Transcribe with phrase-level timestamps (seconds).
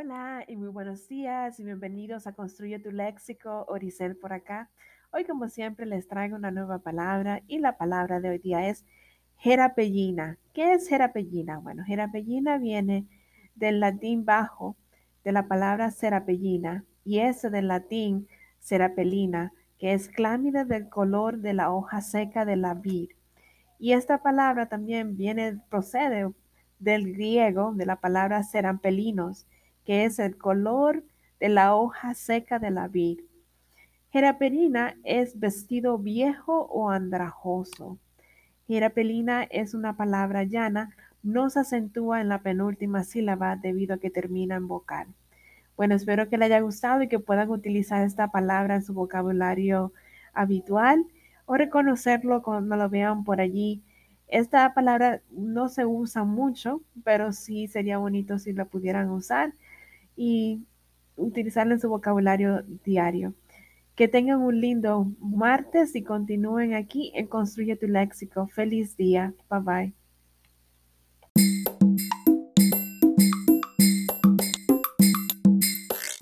[0.00, 4.70] Muy buenos días y bienvenidos a Construye tu Léxico, Oricel por acá.
[5.10, 8.84] Hoy, como siempre, les traigo una nueva palabra y la palabra de hoy día es
[9.38, 10.38] jerapellina.
[10.54, 11.58] ¿Qué es jerapellina?
[11.58, 13.08] Bueno, jerapellina viene
[13.56, 14.76] del latín bajo,
[15.24, 18.28] de la palabra serapellina, y ese del latín
[18.60, 23.10] serapelina, que es clámida del color de la hoja seca de la vid.
[23.80, 26.30] Y esta palabra también viene, procede
[26.78, 29.48] del griego, de la palabra serampelinos,
[29.88, 31.02] que es el color
[31.40, 33.20] de la hoja seca de la vid.
[34.12, 37.96] Jeraperina es vestido viejo o andrajoso.
[38.66, 44.10] Jerapelina es una palabra llana, no se acentúa en la penúltima sílaba debido a que
[44.10, 45.06] termina en vocal.
[45.74, 49.94] Bueno, espero que le haya gustado y que puedan utilizar esta palabra en su vocabulario
[50.34, 51.06] habitual
[51.46, 53.82] o reconocerlo cuando lo vean por allí.
[54.26, 59.54] Esta palabra no se usa mucho, pero sí sería bonito si la pudieran usar
[60.18, 60.66] y
[61.16, 63.34] utilizarla en su vocabulario diario.
[63.94, 68.48] Que tengan un lindo martes y continúen aquí en Construye tu Léxico.
[68.48, 69.34] Feliz día.
[69.50, 69.97] Bye bye.